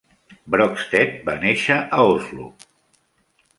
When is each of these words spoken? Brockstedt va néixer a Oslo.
Brockstedt 0.55 1.19
va 1.29 1.35
néixer 1.45 1.79
a 1.99 2.09
Oslo. 2.17 2.51